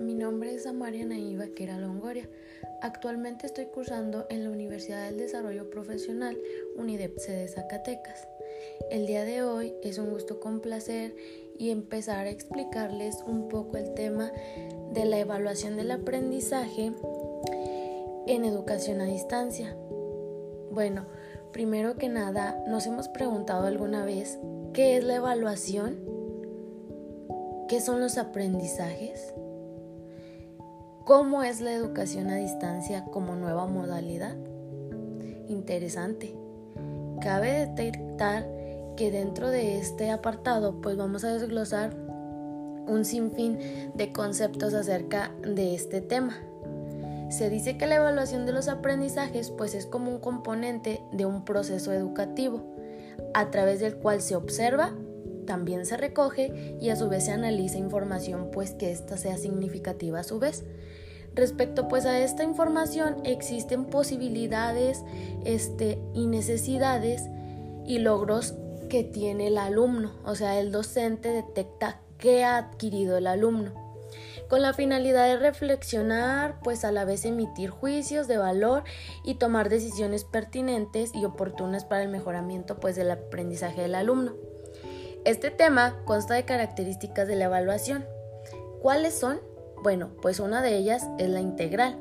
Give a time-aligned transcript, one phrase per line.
[0.00, 2.28] mi nombre es Amaria Naí Vaquera Longoria.
[2.80, 6.38] Actualmente estoy cursando en la Universidad del Desarrollo Profesional
[6.76, 8.26] UNIDEP de Zacatecas.
[8.90, 11.14] El día de hoy es un gusto con placer
[11.58, 14.32] y empezar a explicarles un poco el tema
[14.92, 16.92] de la evaluación del aprendizaje
[18.26, 19.76] en educación a distancia.
[20.70, 21.06] Bueno,
[21.52, 24.38] primero que nada, nos hemos preguntado alguna vez
[24.72, 26.16] qué es la evaluación
[27.68, 29.34] ¿Qué son los aprendizajes?
[31.06, 34.34] ¿Cómo es la educación a distancia como nueva modalidad?
[35.46, 36.34] Interesante.
[37.22, 38.44] Cabe detectar
[38.96, 41.94] que dentro de este apartado pues vamos a desglosar
[42.88, 43.60] un sinfín
[43.94, 46.40] de conceptos acerca de este tema.
[47.30, 51.44] Se dice que la evaluación de los aprendizajes pues es como un componente de un
[51.44, 52.64] proceso educativo
[53.32, 54.92] a través del cual se observa
[55.46, 60.20] también se recoge y a su vez se analiza información pues que ésta sea significativa
[60.20, 60.64] a su vez.
[61.36, 65.04] Respecto pues a esta información existen posibilidades
[65.44, 67.28] este, y necesidades
[67.84, 68.54] y logros
[68.88, 73.72] que tiene el alumno, o sea, el docente detecta qué ha adquirido el alumno,
[74.48, 78.84] con la finalidad de reflexionar, pues a la vez emitir juicios de valor
[79.22, 84.34] y tomar decisiones pertinentes y oportunas para el mejoramiento pues del aprendizaje del alumno.
[85.24, 88.06] Este tema consta de características de la evaluación.
[88.80, 89.40] ¿Cuáles son?
[89.82, 91.98] Bueno, pues una de ellas es la integral,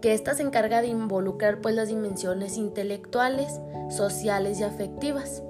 [0.00, 5.42] que ésta se encarga de involucrar pues las dimensiones intelectuales, sociales y afectivas.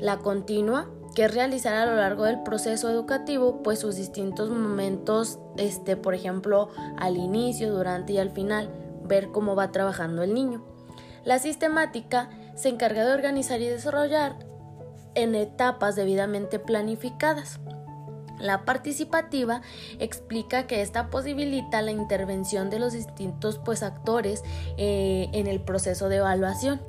[0.00, 5.38] La continua, que es realizar a lo largo del proceso educativo pues sus distintos momentos,
[5.56, 8.70] este, por ejemplo, al inicio, durante y al final,
[9.04, 10.64] ver cómo va trabajando el niño.
[11.24, 14.36] La sistemática se encarga de organizar y desarrollar
[15.14, 17.60] en etapas debidamente planificadas.
[18.44, 19.62] La participativa
[19.98, 24.42] explica que esta posibilita la intervención de los distintos pues, actores
[24.76, 26.82] eh, en el proceso de evaluación.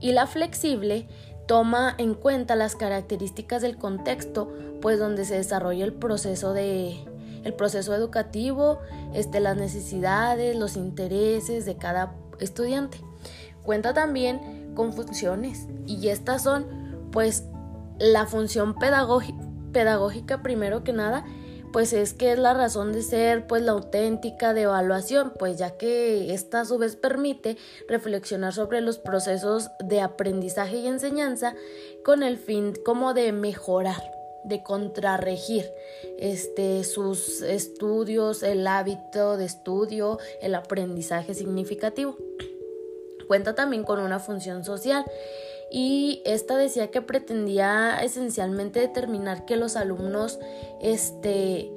[0.00, 1.06] Y la flexible
[1.46, 6.96] toma en cuenta las características del contexto pues donde se desarrolla el proceso de
[7.44, 8.80] el proceso educativo,
[9.14, 12.98] este, las necesidades, los intereses de cada estudiante.
[13.62, 16.66] Cuenta también con funciones y estas son
[17.12, 17.44] pues
[18.00, 18.74] la función
[19.78, 21.24] pedagógica primero que nada
[21.72, 25.76] pues es que es la razón de ser pues la auténtica de evaluación pues ya
[25.78, 27.56] que esta a su vez permite
[27.88, 31.54] reflexionar sobre los procesos de aprendizaje y enseñanza
[32.04, 34.02] con el fin como de mejorar
[34.42, 35.70] de contrarregir
[36.18, 42.16] este, sus estudios, el hábito de estudio, el aprendizaje significativo.
[43.26, 45.04] Cuenta también con una función social
[45.70, 50.38] y esta decía que pretendía esencialmente determinar que los alumnos
[50.80, 51.70] este,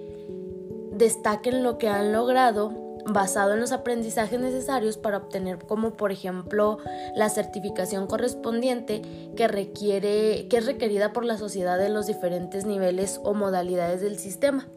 [0.94, 2.72] destaquen lo que han logrado
[3.06, 6.78] basado en los aprendizajes necesarios para obtener como por ejemplo
[7.16, 9.02] la certificación correspondiente
[9.36, 14.20] que requiere que es requerida por la sociedad en los diferentes niveles o modalidades del
[14.20, 14.68] sistema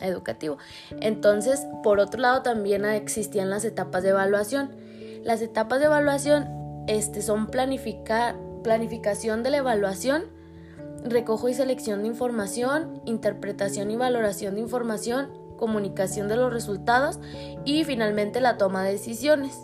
[0.00, 0.56] educativo.
[1.00, 4.70] Entonces, por otro lado también existían las etapas de evaluación.
[5.22, 6.59] Las etapas de evaluación
[6.90, 10.24] este, son planificación de la evaluación,
[11.04, 17.20] recojo y selección de información, interpretación y valoración de información, comunicación de los resultados
[17.64, 19.56] y finalmente la toma de decisiones.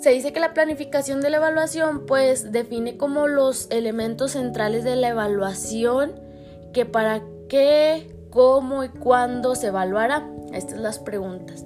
[0.00, 4.94] Se dice que la planificación de la evaluación pues define como los elementos centrales de
[4.94, 6.12] la evaluación,
[6.72, 10.30] que para qué, cómo y cuándo se evaluará.
[10.52, 11.64] Estas son las preguntas.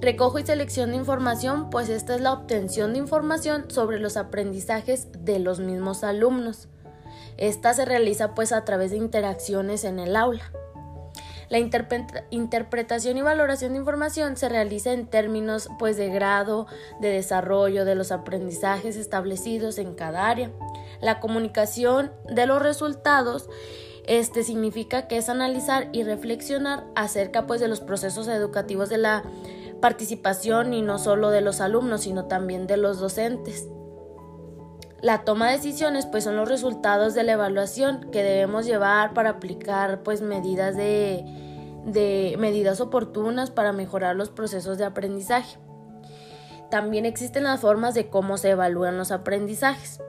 [0.00, 5.08] Recojo y selección de información, pues esta es la obtención de información sobre los aprendizajes
[5.18, 6.68] de los mismos alumnos.
[7.38, 10.52] Esta se realiza pues a través de interacciones en el aula.
[11.48, 16.66] La interpretación y valoración de información se realiza en términos pues de grado
[17.00, 20.50] de desarrollo de los aprendizajes establecidos en cada área.
[21.00, 23.48] La comunicación de los resultados
[24.06, 29.24] este significa que es analizar y reflexionar acerca pues de los procesos educativos de la
[29.80, 33.68] participación y no solo de los alumnos, sino también de los docentes.
[35.02, 39.30] La toma de decisiones pues son los resultados de la evaluación que debemos llevar para
[39.30, 41.24] aplicar pues medidas de,
[41.84, 45.58] de medidas oportunas para mejorar los procesos de aprendizaje.
[46.70, 50.00] También existen las formas de cómo se evalúan los aprendizajes.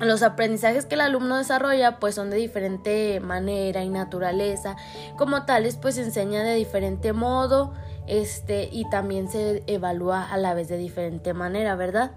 [0.00, 4.76] Los aprendizajes que el alumno desarrolla pues son de diferente manera y naturaleza.
[5.16, 7.74] Como tales pues se enseña de diferente modo
[8.06, 12.12] este, y también se evalúa a la vez de diferente manera, ¿verdad?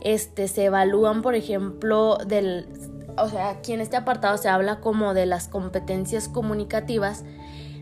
[0.00, 2.68] Este, se evalúan, por ejemplo, del,
[3.16, 7.24] o sea, aquí en este apartado se habla como de las competencias comunicativas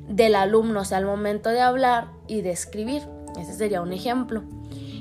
[0.09, 3.03] del alumno, o sea, al momento de hablar y de escribir.
[3.39, 4.45] Ese sería un ejemplo.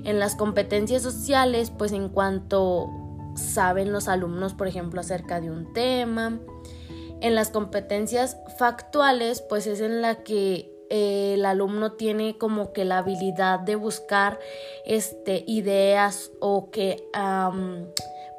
[0.04, 2.89] En las competencias sociales, pues en cuanto
[3.36, 6.39] saben los alumnos, por ejemplo, acerca de un tema.
[7.21, 13.00] En las competencias factuales, pues es en la que el alumno tiene como que la
[13.00, 14.40] habilidad de buscar
[14.86, 17.04] este, ideas o que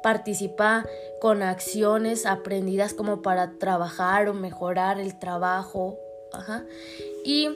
[0.03, 0.85] participa
[1.19, 5.97] con acciones aprendidas como para trabajar o mejorar el trabajo.
[7.25, 7.49] Y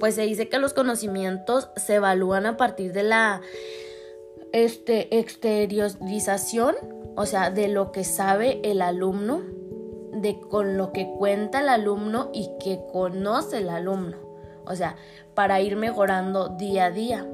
[0.00, 3.40] pues se dice que los conocimientos se evalúan a partir de la
[4.52, 6.74] este, exteriorización,
[7.16, 9.42] o sea, de lo que sabe el alumno,
[10.20, 14.16] de con lo que cuenta el alumno y que conoce el alumno.
[14.66, 14.96] O sea,
[15.34, 17.26] para ir mejorando día a día.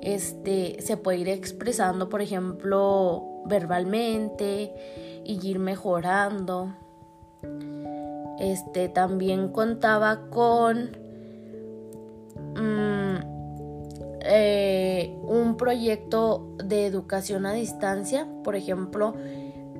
[0.00, 4.72] Este se puede ir expresando, por ejemplo, verbalmente
[5.24, 6.74] y ir mejorando.
[8.38, 10.90] Este también contaba con
[12.54, 13.16] mm,
[14.20, 19.14] eh, un proyecto de educación a distancia, por ejemplo,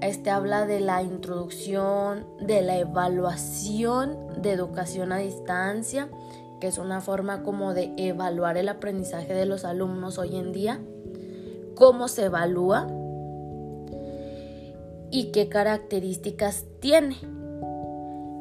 [0.00, 6.08] este habla de la introducción, de la evaluación de educación a distancia,
[6.60, 10.80] que es una forma como de evaluar el aprendizaje de los alumnos hoy en día,
[11.74, 12.86] cómo se evalúa
[15.10, 17.16] y qué características tiene.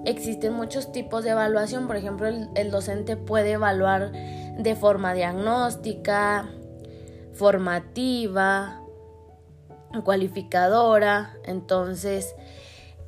[0.06, 6.50] Existen muchos tipos de evaluación, por ejemplo, el, el docente puede evaluar de forma diagnóstica,
[7.33, 8.87] formativa,
[10.02, 11.38] cualificadora.
[11.46, 12.36] Entonces,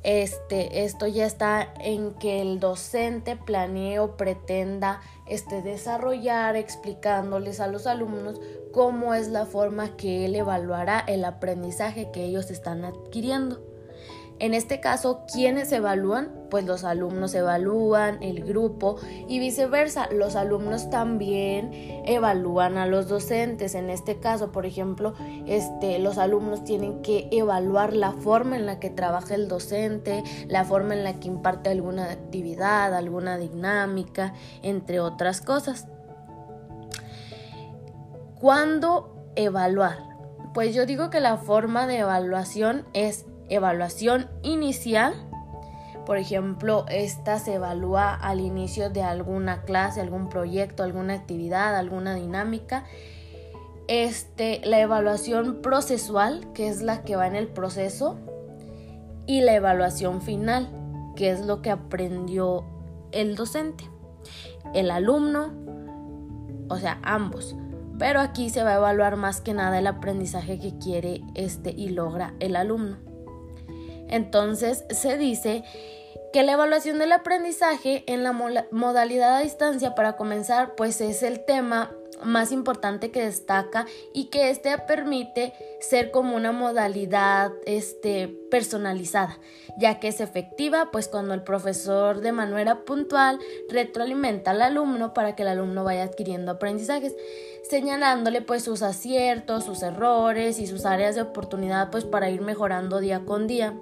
[0.02, 7.66] este, esto ya está en que el docente planee o pretenda este, desarrollar explicándoles a
[7.66, 8.40] los alumnos
[8.72, 13.69] cómo es la forma que él evaluará el aprendizaje que ellos están adquiriendo.
[14.40, 16.30] En este caso, ¿quiénes evalúan?
[16.48, 18.96] Pues los alumnos evalúan, el grupo
[19.28, 20.08] y viceversa.
[20.10, 21.70] Los alumnos también
[22.06, 23.74] evalúan a los docentes.
[23.74, 25.12] En este caso, por ejemplo,
[25.46, 30.64] este, los alumnos tienen que evaluar la forma en la que trabaja el docente, la
[30.64, 34.32] forma en la que imparte alguna actividad, alguna dinámica,
[34.62, 35.86] entre otras cosas.
[38.40, 39.98] ¿Cuándo evaluar?
[40.54, 45.14] Pues yo digo que la forma de evaluación es evaluación inicial.
[46.06, 52.14] Por ejemplo, esta se evalúa al inicio de alguna clase, algún proyecto, alguna actividad, alguna
[52.14, 52.84] dinámica.
[53.86, 58.16] Este, la evaluación procesual, que es la que va en el proceso,
[59.26, 60.68] y la evaluación final,
[61.16, 62.64] que es lo que aprendió
[63.12, 63.84] el docente,
[64.74, 65.52] el alumno,
[66.68, 67.56] o sea, ambos.
[67.98, 71.90] Pero aquí se va a evaluar más que nada el aprendizaje que quiere este y
[71.90, 73.09] logra el alumno.
[74.10, 75.64] Entonces se dice
[76.32, 81.44] que la evaluación del aprendizaje en la modalidad a distancia para comenzar pues es el
[81.44, 81.92] tema
[82.24, 89.38] más importante que destaca y que este permite ser como una modalidad este, personalizada,
[89.78, 95.34] ya que es efectiva, pues cuando el profesor de manera puntual retroalimenta al alumno para
[95.34, 97.14] que el alumno vaya adquiriendo aprendizajes,
[97.68, 103.00] señalándole pues sus aciertos, sus errores y sus áreas de oportunidad pues para ir mejorando
[103.00, 103.74] día con día.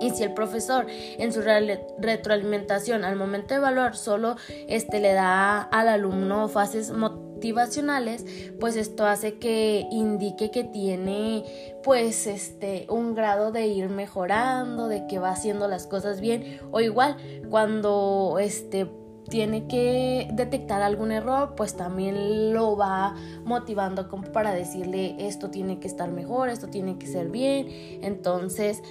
[0.00, 4.36] Y si el profesor en su retroalimentación al momento de evaluar solo
[4.68, 8.24] este, le da al alumno fases motivacionales,
[8.60, 11.44] pues esto hace que indique que tiene
[11.82, 16.80] pues este un grado de ir mejorando, de que va haciendo las cosas bien o
[16.80, 17.16] igual
[17.48, 18.90] cuando este
[19.28, 25.80] tiene que detectar algún error, pues también lo va motivando como para decirle esto tiene
[25.80, 27.66] que estar mejor, esto tiene que ser bien.
[28.02, 28.82] Entonces,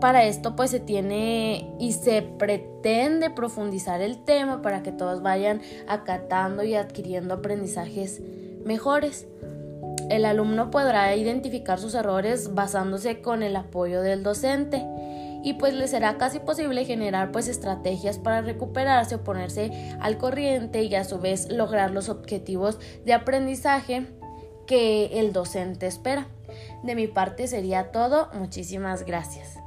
[0.00, 5.60] para esto pues se tiene y se pretende profundizar el tema para que todos vayan
[5.86, 8.20] acatando y adquiriendo aprendizajes
[8.64, 9.26] mejores.
[10.10, 14.84] El alumno podrá identificar sus errores basándose con el apoyo del docente
[15.42, 20.82] y pues le será casi posible generar pues estrategias para recuperarse o ponerse al corriente
[20.82, 24.06] y a su vez lograr los objetivos de aprendizaje
[24.66, 26.28] que el docente espera.
[26.82, 29.58] De mi parte sería todo, muchísimas gracias.